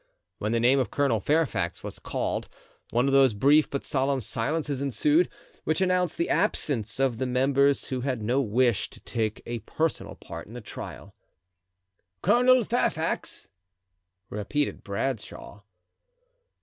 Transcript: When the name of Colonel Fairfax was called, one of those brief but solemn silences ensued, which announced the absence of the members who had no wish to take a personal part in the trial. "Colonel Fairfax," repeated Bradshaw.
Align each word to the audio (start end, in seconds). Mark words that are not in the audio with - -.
When 0.39 0.51
the 0.51 0.59
name 0.59 0.79
of 0.79 0.89
Colonel 0.89 1.19
Fairfax 1.19 1.83
was 1.83 1.99
called, 1.99 2.49
one 2.89 3.05
of 3.05 3.13
those 3.13 3.35
brief 3.35 3.69
but 3.69 3.83
solemn 3.85 4.19
silences 4.19 4.81
ensued, 4.81 5.29
which 5.63 5.79
announced 5.79 6.17
the 6.17 6.27
absence 6.27 6.99
of 6.99 7.19
the 7.19 7.27
members 7.27 7.89
who 7.89 8.01
had 8.01 8.19
no 8.23 8.41
wish 8.41 8.89
to 8.89 8.99
take 9.01 9.43
a 9.45 9.59
personal 9.59 10.15
part 10.15 10.47
in 10.47 10.53
the 10.53 10.59
trial. 10.59 11.13
"Colonel 12.23 12.63
Fairfax," 12.63 13.47
repeated 14.31 14.83
Bradshaw. 14.83 15.61